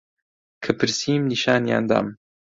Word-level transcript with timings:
کە 0.63 0.71
پرسیم 0.79 1.21
نیشانیان 1.31 1.83
دام 1.89 2.07